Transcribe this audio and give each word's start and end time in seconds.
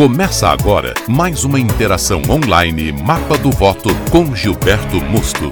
Começa 0.00 0.48
agora 0.48 0.94
mais 1.06 1.44
uma 1.44 1.60
interação 1.60 2.22
online 2.30 2.90
Mapa 2.90 3.36
do 3.36 3.50
Voto 3.50 3.90
com 4.10 4.34
Gilberto 4.34 4.96
Musto. 4.96 5.50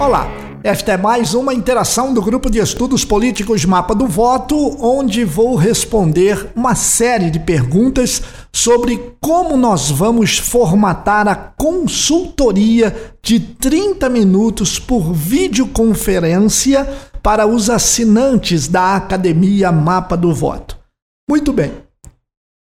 Olá, 0.00 0.26
esta 0.64 0.92
é 0.92 0.96
mais 0.96 1.34
uma 1.34 1.52
interação 1.52 2.14
do 2.14 2.22
grupo 2.22 2.48
de 2.48 2.60
estudos 2.60 3.04
políticos 3.04 3.66
Mapa 3.66 3.94
do 3.94 4.06
Voto, 4.06 4.56
onde 4.82 5.22
vou 5.22 5.54
responder 5.54 6.50
uma 6.56 6.74
série 6.74 7.30
de 7.30 7.38
perguntas 7.38 8.22
sobre 8.50 9.14
como 9.20 9.54
nós 9.54 9.90
vamos 9.90 10.38
formatar 10.38 11.28
a 11.28 11.34
consultoria 11.34 12.96
de 13.22 13.38
30 13.38 14.08
minutos 14.08 14.78
por 14.78 15.12
videoconferência 15.12 16.88
para 17.22 17.46
os 17.46 17.68
assinantes 17.68 18.66
da 18.66 18.96
Academia 18.96 19.70
Mapa 19.70 20.16
do 20.16 20.34
Voto. 20.34 20.78
Muito 21.28 21.52
bem. 21.52 21.87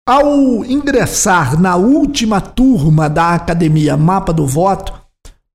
Ao 0.08 0.64
ingressar 0.64 1.60
na 1.60 1.76
última 1.76 2.40
turma 2.40 3.10
da 3.10 3.34
Academia 3.34 3.98
Mapa 3.98 4.32
do 4.32 4.46
Voto, 4.46 4.94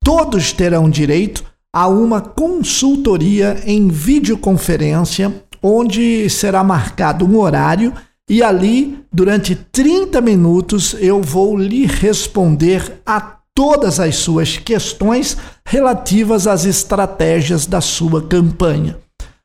todos 0.03 0.53
terão 0.53 0.91
direito 0.91 1.45
a 1.73 1.87
uma 1.87 2.21
consultoria 2.21 3.63
em 3.65 3.87
videoconferência, 3.87 5.33
onde 5.63 6.29
será 6.29 6.65
marcado 6.65 7.25
um 7.25 7.39
horário 7.39 7.95
e 8.29 8.43
ali, 8.43 8.99
durante 9.13 9.55
30 9.55 10.21
minutos, 10.21 10.97
eu 10.99 11.23
vou 11.23 11.57
lhe 11.57 11.87
responder 11.87 13.01
a 13.07 13.21
todas 13.55 14.01
as 14.01 14.17
suas 14.17 14.57
questões 14.57 15.37
relativas 15.65 16.49
às 16.49 16.65
estratégias 16.65 17.67
da 17.67 17.81
sua 17.81 18.21
campanha. 18.21 18.99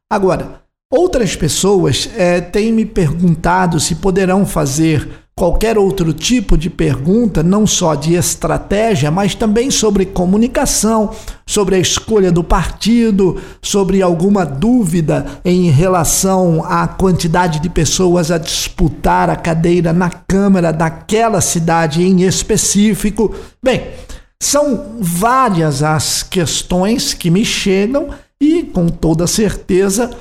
Agora, 0.10 0.65
Outras 0.92 1.36
pessoas 1.36 2.10
é, 2.16 2.40
têm 2.40 2.72
me 2.72 2.86
perguntado 2.86 3.80
se 3.80 3.96
poderão 3.96 4.46
fazer 4.46 5.26
qualquer 5.38 5.78
outro 5.78 6.14
tipo 6.14 6.58
de 6.58 6.70
pergunta, 6.70 7.44
não 7.44 7.68
só 7.68 7.94
de 7.94 8.14
estratégia, 8.14 9.12
mas 9.12 9.36
também 9.36 9.70
sobre 9.70 10.06
comunicação, 10.06 11.12
sobre 11.46 11.76
a 11.76 11.80
escolha 11.80 12.32
do 12.32 12.44
partido, 12.44 13.42
sobre 13.62 14.02
alguma 14.02 14.46
dúvida 14.46 15.26
em 15.44 15.70
relação 15.70 16.64
à 16.64 16.88
quantidade 16.88 17.60
de 17.60 17.70
pessoas 17.70 18.32
a 18.32 18.38
disputar 18.38 19.30
a 19.30 19.36
cadeira 19.36 19.92
na 19.92 20.10
Câmara 20.10 20.72
daquela 20.72 21.42
cidade 21.42 22.02
em 22.04 22.22
específico. 22.22 23.34
Bem, 23.62 23.88
são 24.42 24.98
várias 25.00 25.84
as 25.84 26.24
questões 26.24 27.14
que 27.14 27.30
me 27.30 27.44
chegam 27.44 28.10
e, 28.40 28.64
com 28.64 28.88
toda 28.88 29.28
certeza, 29.28 30.12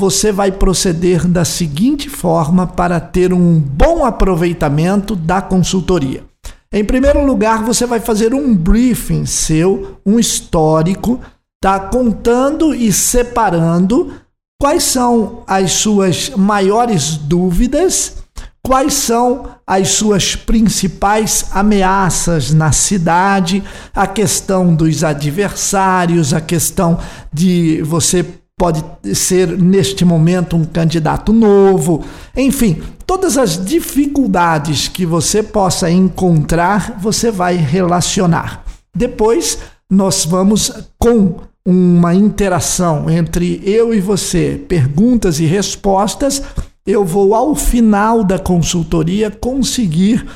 você 0.00 0.32
vai 0.32 0.50
proceder 0.50 1.28
da 1.28 1.44
seguinte 1.44 2.08
forma 2.08 2.66
para 2.66 2.98
ter 2.98 3.34
um 3.34 3.60
bom 3.60 4.02
aproveitamento 4.02 5.14
da 5.14 5.42
consultoria. 5.42 6.24
Em 6.72 6.82
primeiro 6.82 7.22
lugar, 7.26 7.62
você 7.62 7.84
vai 7.84 8.00
fazer 8.00 8.32
um 8.32 8.56
briefing 8.56 9.26
seu, 9.26 9.98
um 10.06 10.18
histórico, 10.18 11.20
tá 11.62 11.78
contando 11.78 12.74
e 12.74 12.90
separando 12.90 14.10
quais 14.58 14.84
são 14.84 15.42
as 15.46 15.72
suas 15.72 16.30
maiores 16.30 17.18
dúvidas, 17.18 18.16
quais 18.62 18.94
são 18.94 19.50
as 19.66 19.90
suas 19.90 20.34
principais 20.34 21.44
ameaças 21.52 22.52
na 22.54 22.72
cidade, 22.72 23.62
a 23.94 24.06
questão 24.06 24.74
dos 24.74 25.04
adversários, 25.04 26.32
a 26.32 26.40
questão 26.40 26.98
de 27.30 27.82
você 27.82 28.39
pode 28.60 28.84
ser 29.14 29.56
neste 29.56 30.04
momento 30.04 30.54
um 30.54 30.66
candidato 30.66 31.32
novo, 31.32 32.04
enfim, 32.36 32.82
todas 33.06 33.38
as 33.38 33.64
dificuldades 33.64 34.86
que 34.86 35.06
você 35.06 35.42
possa 35.42 35.90
encontrar, 35.90 36.98
você 37.00 37.30
vai 37.30 37.56
relacionar. 37.56 38.62
Depois, 38.94 39.60
nós 39.90 40.26
vamos 40.26 40.70
com 40.98 41.36
uma 41.64 42.14
interação 42.14 43.08
entre 43.08 43.62
eu 43.64 43.94
e 43.94 44.00
você, 44.00 44.62
perguntas 44.68 45.40
e 45.40 45.46
respostas, 45.46 46.42
eu 46.86 47.02
vou 47.02 47.34
ao 47.34 47.54
final 47.54 48.22
da 48.22 48.38
consultoria 48.38 49.30
conseguir 49.30 50.28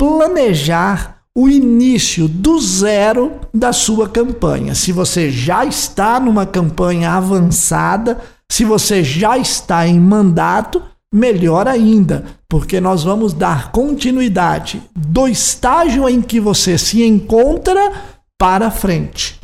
planejar 0.00 1.17
o 1.38 1.48
início 1.48 2.26
do 2.26 2.58
zero 2.58 3.38
da 3.54 3.72
sua 3.72 4.08
campanha. 4.08 4.74
Se 4.74 4.90
você 4.90 5.30
já 5.30 5.64
está 5.64 6.18
numa 6.18 6.44
campanha 6.44 7.12
avançada, 7.12 8.18
se 8.50 8.64
você 8.64 9.04
já 9.04 9.38
está 9.38 9.86
em 9.86 10.00
mandato, 10.00 10.82
melhor 11.14 11.68
ainda, 11.68 12.24
porque 12.48 12.80
nós 12.80 13.04
vamos 13.04 13.32
dar 13.32 13.70
continuidade 13.70 14.82
do 14.96 15.28
estágio 15.28 16.08
em 16.08 16.20
que 16.20 16.40
você 16.40 16.76
se 16.76 17.04
encontra 17.04 17.92
para 18.36 18.68
frente, 18.72 19.38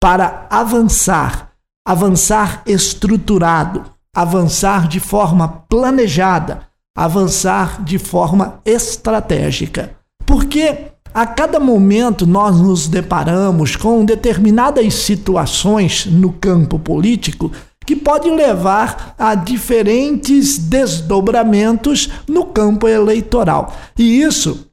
para 0.00 0.46
avançar, 0.50 1.50
avançar 1.84 2.62
estruturado, 2.64 3.86
avançar 4.14 4.86
de 4.86 5.00
forma 5.00 5.48
planejada, 5.68 6.68
avançar 6.96 7.82
de 7.82 7.98
forma 7.98 8.60
estratégica. 8.64 9.96
Porque 10.24 10.92
a 11.12 11.26
cada 11.26 11.58
momento 11.58 12.26
nós 12.26 12.60
nos 12.60 12.88
deparamos 12.88 13.76
com 13.76 14.04
determinadas 14.04 14.94
situações 14.94 16.06
no 16.06 16.32
campo 16.32 16.78
político 16.78 17.50
que 17.84 17.96
podem 17.96 18.36
levar 18.36 19.14
a 19.18 19.34
diferentes 19.34 20.58
desdobramentos 20.58 22.08
no 22.28 22.46
campo 22.46 22.86
eleitoral. 22.86 23.74
E 23.98 24.22
isso 24.22 24.70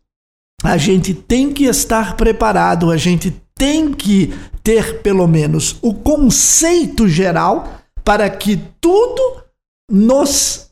a 0.64 0.78
gente 0.78 1.14
tem 1.14 1.52
que 1.52 1.66
estar 1.66 2.16
preparado, 2.16 2.92
a 2.92 2.98
gente 2.98 3.32
tem 3.56 3.92
que 3.92 4.34
ter 4.62 5.02
pelo 5.02 5.28
menos 5.28 5.78
o 5.82 5.94
conceito 5.94 7.08
geral 7.08 7.68
para 8.04 8.30
que 8.30 8.60
tudo 8.80 9.44
nos 9.90 10.70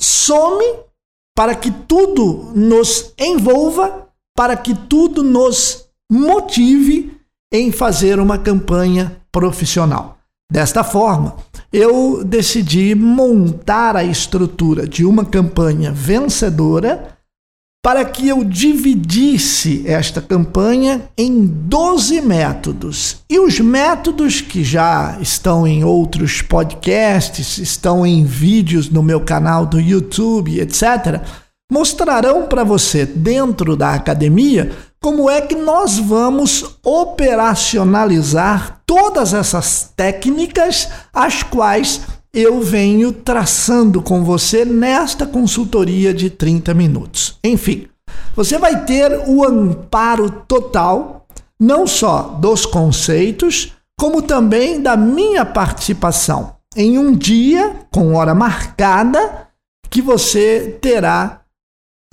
some, 0.00 0.64
para 1.36 1.54
que 1.54 1.70
tudo 1.70 2.52
nos 2.54 3.12
envolva 3.18 4.03
para 4.36 4.56
que 4.56 4.74
tudo 4.74 5.22
nos 5.22 5.84
motive 6.10 7.16
em 7.52 7.70
fazer 7.70 8.18
uma 8.18 8.36
campanha 8.36 9.16
profissional. 9.30 10.18
Desta 10.50 10.84
forma, 10.84 11.36
eu 11.72 12.22
decidi 12.24 12.94
montar 12.94 13.96
a 13.96 14.04
estrutura 14.04 14.86
de 14.86 15.04
uma 15.04 15.24
campanha 15.24 15.90
vencedora 15.90 17.14
para 17.82 18.04
que 18.04 18.28
eu 18.28 18.42
dividisse 18.42 19.84
esta 19.86 20.20
campanha 20.20 21.02
em 21.18 21.44
12 21.44 22.20
métodos. 22.22 23.18
E 23.28 23.38
os 23.38 23.60
métodos 23.60 24.40
que 24.40 24.64
já 24.64 25.18
estão 25.20 25.66
em 25.66 25.84
outros 25.84 26.40
podcasts, 26.40 27.58
estão 27.58 28.06
em 28.06 28.24
vídeos 28.24 28.88
no 28.88 29.02
meu 29.02 29.20
canal 29.20 29.66
do 29.66 29.78
YouTube, 29.78 30.60
etc 30.60 31.43
mostrarão 31.70 32.46
para 32.46 32.64
você 32.64 33.06
dentro 33.06 33.76
da 33.76 33.94
academia 33.94 34.72
como 35.00 35.28
é 35.28 35.40
que 35.40 35.54
nós 35.54 35.98
vamos 35.98 36.76
operacionalizar 36.82 38.80
todas 38.86 39.34
essas 39.34 39.92
técnicas 39.94 40.88
as 41.12 41.42
quais 41.42 42.00
eu 42.32 42.60
venho 42.60 43.12
traçando 43.12 44.02
com 44.02 44.24
você 44.24 44.64
nesta 44.64 45.26
consultoria 45.26 46.12
de 46.12 46.30
30 46.30 46.74
minutos. 46.74 47.38
Enfim, 47.44 47.86
você 48.34 48.58
vai 48.58 48.84
ter 48.84 49.22
o 49.28 49.44
amparo 49.44 50.30
total 50.48 51.26
não 51.60 51.86
só 51.86 52.22
dos 52.40 52.66
conceitos, 52.66 53.72
como 53.98 54.20
também 54.20 54.80
da 54.80 54.96
minha 54.96 55.44
participação 55.44 56.56
em 56.76 56.98
um 56.98 57.12
dia 57.12 57.76
com 57.92 58.14
hora 58.14 58.34
marcada 58.34 59.48
que 59.88 60.02
você 60.02 60.76
terá 60.80 61.43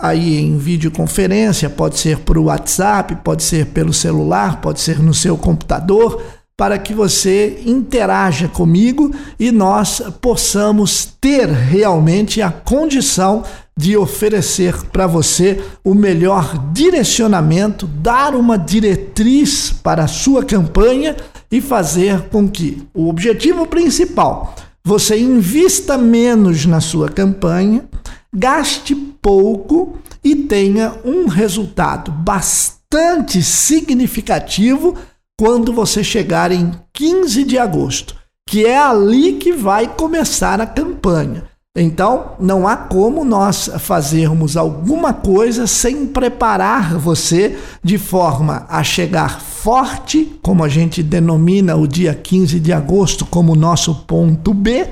aí 0.02 0.40
em 0.40 0.58
videoconferência, 0.58 1.70
pode 1.70 2.00
ser 2.00 2.20
por 2.20 2.38
WhatsApp, 2.38 3.16
pode 3.24 3.44
ser 3.44 3.68
pelo 3.68 3.94
celular, 3.94 4.60
pode 4.60 4.80
ser 4.80 5.00
no 5.00 5.14
seu 5.14 5.38
computador, 5.38 6.22
para 6.58 6.78
que 6.78 6.94
você 6.94 7.62
interaja 7.66 8.48
comigo 8.48 9.12
e 9.40 9.52
nós 9.52 10.02
possamos 10.22 11.08
ter 11.20 11.50
realmente 11.50 12.42
a 12.42 12.52
condição 12.52 13.44
de 13.76 13.98
oferecer 13.98 14.76
para 14.92 15.08
você 15.08 15.60
o 15.84 15.96
melhor 15.96 16.72
direcionamento, 16.72 17.88
dar 17.88 18.36
uma 18.36 18.58
diretriz 18.58 19.72
para 19.72 20.04
a 20.04 20.08
sua 20.08 20.44
campanha 20.44 21.16
e 21.52 21.60
fazer 21.60 22.30
com 22.30 22.48
que 22.48 22.84
o 22.94 23.10
objetivo 23.10 23.66
principal, 23.66 24.56
você 24.84 25.20
invista 25.20 25.98
menos 25.98 26.66
na 26.66 26.80
sua 26.80 27.10
campanha, 27.10 27.86
gaste 28.34 28.96
pouco 28.96 29.98
e 30.24 30.36
tenha 30.36 30.96
um 31.04 31.28
resultado 31.28 32.12
bastante 32.12 33.44
significativo 33.44 34.96
quando 35.38 35.74
você 35.74 36.04
chegar 36.04 36.52
em 36.52 36.72
15 36.94 37.44
de 37.44 37.58
agosto, 37.58 38.16
que 38.48 38.66
é 38.66 38.78
ali 38.78 39.34
que 39.34 39.52
vai 39.52 39.88
começar 39.88 40.62
a 40.62 40.68
campanha. 40.68 41.52
Então, 41.76 42.34
não 42.38 42.68
há 42.68 42.76
como 42.76 43.24
nós 43.24 43.70
fazermos 43.80 44.58
alguma 44.58 45.14
coisa 45.14 45.66
sem 45.66 46.06
preparar 46.06 46.98
você 46.98 47.58
de 47.82 47.98
forma 47.98 48.66
a 48.68 48.84
chegar 48.84 49.40
forte, 49.40 50.38
como 50.42 50.66
a 50.66 50.68
gente 50.68 51.02
denomina 51.02 51.78
o 51.78 51.88
dia 51.88 52.14
15 52.14 52.60
de 52.60 52.74
agosto 52.74 53.26
como 53.26 53.56
nosso 53.56 53.96
ponto 54.06 54.54
B. 54.54 54.86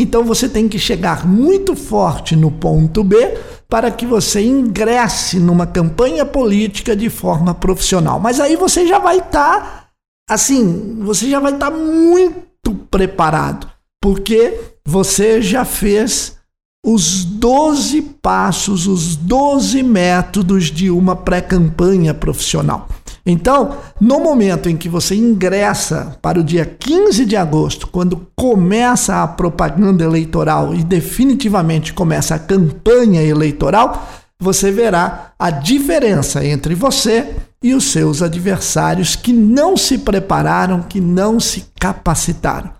Então, 0.00 0.22
você 0.22 0.48
tem 0.48 0.68
que 0.68 0.78
chegar 0.78 1.26
muito 1.26 1.74
forte 1.74 2.36
no 2.36 2.52
ponto 2.52 3.02
B 3.02 3.36
para 3.68 3.90
que 3.90 4.06
você 4.06 4.40
ingresse 4.40 5.40
numa 5.40 5.66
campanha 5.66 6.24
política 6.24 6.94
de 6.94 7.10
forma 7.10 7.52
profissional. 7.52 8.20
Mas 8.20 8.38
aí 8.38 8.54
você 8.54 8.86
já 8.86 9.00
vai 9.00 9.18
estar 9.18 9.60
tá, 9.60 9.88
assim, 10.30 11.00
você 11.00 11.28
já 11.28 11.40
vai 11.40 11.52
estar 11.52 11.72
tá 11.72 11.76
muito 11.76 12.72
preparado, 12.88 13.68
porque 14.00 14.58
você 14.86 15.42
já 15.42 15.64
fez 15.64 16.38
os 16.86 17.24
12 17.24 18.00
passos, 18.22 18.86
os 18.86 19.16
12 19.16 19.82
métodos 19.82 20.66
de 20.66 20.90
uma 20.90 21.16
pré-campanha 21.16 22.14
profissional. 22.14 22.88
Então, 23.30 23.76
no 24.00 24.20
momento 24.20 24.70
em 24.70 24.76
que 24.76 24.88
você 24.88 25.14
ingressa 25.14 26.16
para 26.22 26.40
o 26.40 26.42
dia 26.42 26.64
15 26.64 27.26
de 27.26 27.36
agosto, 27.36 27.86
quando 27.86 28.26
começa 28.34 29.22
a 29.22 29.28
propaganda 29.28 30.02
eleitoral 30.02 30.74
e 30.74 30.82
definitivamente 30.82 31.92
começa 31.92 32.34
a 32.34 32.38
campanha 32.38 33.22
eleitoral, 33.22 34.08
você 34.40 34.70
verá 34.70 35.32
a 35.38 35.50
diferença 35.50 36.42
entre 36.42 36.74
você 36.74 37.34
e 37.62 37.74
os 37.74 37.92
seus 37.92 38.22
adversários 38.22 39.14
que 39.14 39.32
não 39.34 39.76
se 39.76 39.98
prepararam, 39.98 40.80
que 40.80 40.98
não 40.98 41.38
se 41.38 41.66
capacitaram. 41.78 42.70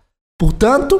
Portanto, 0.41 0.99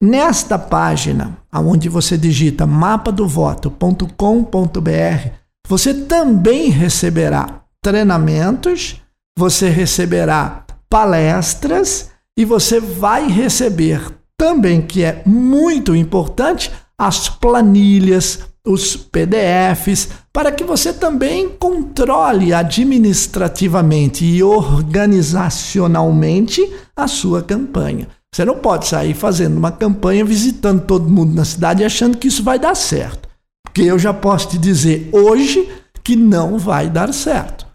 nesta 0.03 0.59
página, 0.59 1.37
onde 1.53 1.87
você 1.87 2.17
digita 2.17 2.67
mapadovoto.com.br, 2.67 5.29
você 5.65 5.93
também 5.93 6.69
receberá 6.69 7.61
treinamentos, 7.81 9.01
você 9.39 9.69
receberá 9.69 10.65
palestras 10.89 12.09
e 12.37 12.43
você 12.43 12.81
vai 12.81 13.29
receber 13.29 14.11
também, 14.37 14.81
que 14.81 15.05
é 15.05 15.23
muito 15.25 15.95
importante, 15.95 16.69
as 16.97 17.29
planilhas, 17.29 18.39
os 18.67 18.97
PDFs, 18.97 20.09
para 20.33 20.51
que 20.51 20.65
você 20.65 20.91
também 20.91 21.47
controle 21.47 22.53
administrativamente 22.53 24.25
e 24.25 24.43
organizacionalmente 24.43 26.61
a 26.93 27.07
sua 27.07 27.41
campanha. 27.41 28.09
Você 28.33 28.43
não 28.43 28.55
pode 28.55 28.87
sair 28.87 29.13
fazendo 29.13 29.57
uma 29.57 29.71
campanha 29.71 30.25
visitando 30.25 30.81
todo 30.81 31.07
mundo 31.07 31.35
na 31.35 31.45
cidade 31.45 31.83
achando 31.83 32.17
que 32.17 32.27
isso 32.27 32.41
vai 32.43 32.57
dar 32.57 32.75
certo. 32.75 33.29
Porque 33.63 33.83
eu 33.83 33.99
já 33.99 34.11
posso 34.11 34.49
te 34.49 34.57
dizer 34.57 35.07
hoje 35.11 35.69
que 36.03 36.15
não 36.15 36.57
vai 36.57 36.89
dar 36.89 37.13
certo. 37.13 37.67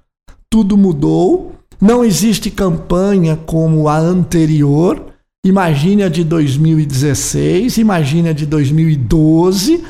Tudo 0.50 0.76
mudou, 0.76 1.52
não 1.80 2.04
existe 2.04 2.50
campanha 2.50 3.36
como 3.36 3.88
a 3.88 3.98
anterior. 3.98 5.06
Imagine 5.46 6.02
a 6.02 6.08
de 6.08 6.24
2016, 6.24 7.78
imagine 7.78 8.30
a 8.30 8.32
de 8.32 8.44
2012 8.44 9.84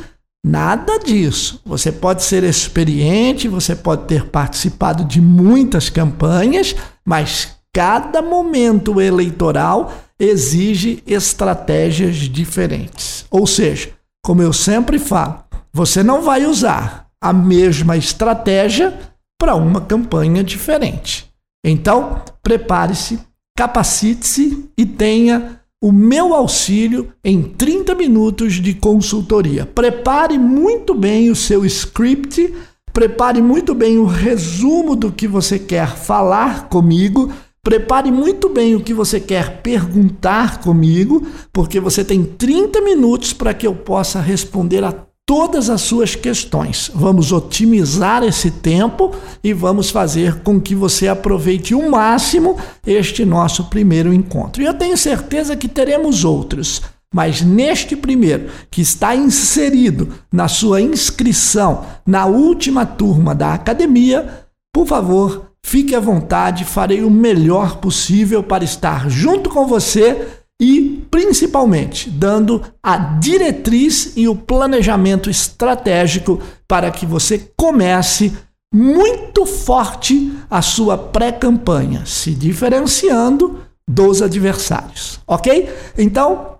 Nada 0.45 0.99
disso. 0.99 1.61
Você 1.67 1.91
pode 1.91 2.23
ser 2.23 2.45
experiente, 2.45 3.49
você 3.49 3.75
pode 3.75 4.07
ter 4.07 4.27
participado 4.27 5.05
de 5.05 5.21
muitas 5.21 5.91
campanhas, 5.91 6.75
mas 7.05 7.57
cada 7.73 8.23
momento 8.23 9.01
eleitoral 9.01 9.93
exige 10.19 11.03
estratégias 11.07 12.17
diferentes. 12.17 13.25
Ou 13.31 13.47
seja, 13.47 13.91
como 14.25 14.43
eu 14.43 14.53
sempre 14.53 14.99
falo, 14.99 15.45
você 15.73 16.03
não 16.03 16.23
vai 16.23 16.45
usar 16.45 17.07
a 17.21 17.33
mesma 17.33 17.97
estratégia 17.97 18.99
para 19.39 19.55
uma 19.55 19.81
campanha 19.81 20.43
diferente. 20.43 21.31
Então, 21.65 22.23
prepare-se, 22.43 23.21
capacite-se 23.57 24.71
e 24.77 24.87
tenha 24.87 25.61
o 25.83 25.93
meu 25.93 26.35
auxílio 26.35 27.13
em 27.25 27.43
30 27.43 27.95
minutos 27.95 28.55
de 28.55 28.75
consultoria. 28.75 29.65
Prepare 29.65 30.37
muito 30.37 30.95
bem 30.95 31.31
o 31.31 31.37
seu 31.37 31.65
script, 31.65 32.53
prepare 32.93 33.41
muito 33.41 33.75
bem 33.75 33.99
o 33.99 34.05
resumo 34.05 34.97
do 34.97 35.13
que 35.13 35.29
você 35.29 35.59
quer 35.59 35.97
falar 35.97 36.69
comigo. 36.69 37.33
Prepare 37.63 38.11
muito 38.11 38.49
bem 38.49 38.75
o 38.75 38.81
que 38.81 38.95
você 38.95 39.21
quer 39.21 39.61
perguntar 39.63 40.61
comigo, 40.61 41.27
porque 41.53 41.81
você 41.81 42.05
tem 42.05 42.25
30 42.25 42.81
minutos 42.81 43.33
para 43.33 43.53
que 43.53 43.67
eu 43.67 43.75
possa 43.75 44.21
responder 44.21 44.85
a 44.85 44.93
todas 45.29 45.69
as 45.69 45.83
suas 45.83 46.15
questões. 46.15 46.91
Vamos 46.95 47.33
otimizar 47.33 48.23
esse 48.23 48.51
tempo 48.51 49.13
e 49.45 49.53
vamos 49.53 49.91
fazer 49.91 50.37
com 50.37 50.59
que 50.59 50.75
você 50.75 51.07
aproveite 51.07 51.75
o 51.75 51.91
máximo 51.91 52.57
este 52.87 53.27
nosso 53.27 53.65
primeiro 53.65 54.15
encontro. 54.15 54.63
E 54.63 54.65
eu 54.65 54.73
tenho 54.73 54.97
certeza 54.97 55.55
que 55.55 55.69
teremos 55.69 56.25
outros. 56.25 56.81
Mas 57.13 57.43
neste 57.43 57.95
primeiro, 57.95 58.49
que 58.71 58.81
está 58.81 59.15
inserido 59.15 60.09
na 60.33 60.49
sua 60.49 60.81
inscrição 60.81 61.85
na 62.07 62.25
última 62.25 62.87
turma 62.87 63.35
da 63.35 63.53
academia, 63.53 64.47
por 64.73 64.87
favor, 64.87 65.53
fique 65.65 65.95
à 65.95 66.01
vontade, 66.01 66.65
farei 66.65 67.03
o 67.03 67.11
melhor 67.11 67.77
possível 67.77 68.43
para 68.43 68.65
estar 68.65 69.09
junto 69.09 69.51
com 69.51 69.67
você 69.67 70.27
e, 70.61 71.07
principalmente, 71.11 72.11
dando 72.11 72.63
a 72.83 72.97
diretriz 72.97 74.15
e 74.17 74.29
o 74.29 74.35
planejamento 74.35 75.31
estratégico 75.31 76.41
para 76.67 76.91
que 76.91 77.07
você 77.07 77.53
comece 77.57 78.37
muito 78.75 79.47
forte 79.47 80.33
a 80.51 80.61
sua 80.61 80.99
pré-campanha, 80.99 82.05
se 82.05 82.35
diferenciando 82.35 83.61
dos 83.89 84.21
adversários, 84.21 85.21
ok? 85.27 85.73
Então, 85.97 86.59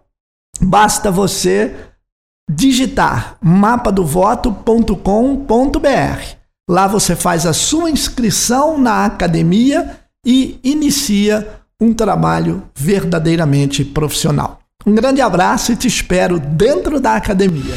basta 0.61 1.11
você 1.11 1.75
digitar 2.51 3.37
mapadovoto.com.br. 3.43 6.38
Lá 6.69 6.87
você 6.87 7.17
faz 7.17 7.47
a 7.47 7.55
sua 7.55 7.91
inscrição 7.91 8.77
na 8.77 9.07
academia 9.07 10.01
e 10.25 10.61
inicia 10.63 11.49
um 11.81 11.95
trabalho 11.95 12.63
verdadeiramente 12.77 13.83
profissional. 13.83 14.61
Um 14.85 14.95
grande 14.95 15.23
abraço 15.23 15.73
e 15.73 15.77
te 15.77 15.89
espero 15.89 16.39
dentro 16.39 17.01
da 17.01 17.17
academia. 17.17 17.75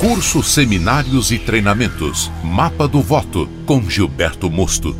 Cursos, 0.00 0.54
seminários 0.54 1.30
e 1.30 1.38
treinamentos. 1.38 2.30
Mapa 2.42 2.88
do 2.88 3.02
Voto 3.02 3.46
com 3.66 3.82
Gilberto 3.82 4.50
Mosto. 4.50 4.96